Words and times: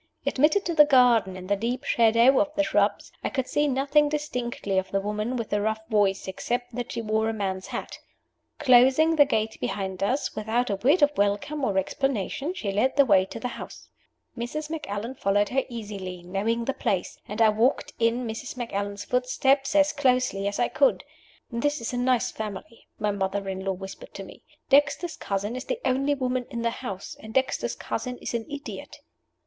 Admitted 0.25 0.65
to 0.65 0.73
the 0.73 0.83
garden, 0.83 1.37
in 1.37 1.45
the 1.45 1.55
deep 1.55 1.83
shadow 1.83 2.39
of 2.39 2.51
the 2.55 2.63
shrubs, 2.63 3.11
I 3.23 3.29
could 3.29 3.47
see 3.47 3.67
nothing 3.67 4.09
distinctly 4.09 4.79
of 4.79 4.89
the 4.89 4.99
woman 4.99 5.37
with 5.37 5.51
the 5.51 5.61
rough 5.61 5.87
voice, 5.89 6.27
except 6.27 6.73
that 6.73 6.91
she 6.91 7.03
wore 7.03 7.29
a 7.29 7.33
man's 7.33 7.67
hat. 7.67 7.99
Closing 8.57 9.15
the 9.15 9.25
gate 9.27 9.59
behind 9.61 10.01
us, 10.01 10.35
without 10.35 10.71
a 10.71 10.77
word 10.77 11.03
of 11.03 11.15
welcome 11.19 11.63
or 11.63 11.77
explanation, 11.77 12.55
she 12.55 12.71
led 12.71 12.95
the 12.95 13.05
way 13.05 13.25
to 13.25 13.39
the 13.39 13.47
house. 13.49 13.89
Mrs. 14.35 14.71
Macallan 14.71 15.13
followed 15.13 15.49
her 15.49 15.65
easily, 15.69 16.23
knowing 16.23 16.65
the 16.65 16.73
place; 16.73 17.19
and 17.27 17.39
I 17.39 17.49
walked 17.49 17.93
in 17.99 18.25
Mrs. 18.25 18.57
Macallan's 18.57 19.05
footsteps 19.05 19.75
as 19.75 19.93
closely 19.93 20.47
as 20.47 20.57
I 20.57 20.67
could. 20.67 21.03
"This 21.51 21.79
is 21.79 21.93
a 21.93 21.97
nice 21.97 22.31
family," 22.31 22.87
my 22.97 23.11
mother 23.11 23.47
in 23.47 23.63
law 23.63 23.73
whispered 23.73 24.15
to 24.15 24.23
me. 24.23 24.41
"Dexter's 24.67 25.15
cousin 25.15 25.55
is 25.55 25.65
the 25.65 25.79
only 25.85 26.15
woman 26.15 26.47
in 26.49 26.63
the 26.63 26.71
house 26.71 27.15
and 27.19 27.35
Dexter's 27.35 27.75
cousin 27.75 28.17
is 28.17 28.33
an 28.33 28.47
idiot." 28.49 28.97